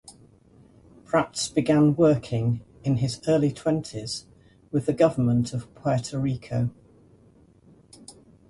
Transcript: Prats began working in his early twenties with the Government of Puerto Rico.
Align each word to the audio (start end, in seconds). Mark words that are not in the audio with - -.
Prats 1.05 1.47
began 1.53 1.95
working 1.95 2.65
in 2.83 2.95
his 2.95 3.21
early 3.27 3.51
twenties 3.51 4.25
with 4.71 4.87
the 4.87 4.93
Government 4.93 5.53
of 5.53 5.71
Puerto 5.75 6.17
Rico. 6.17 6.71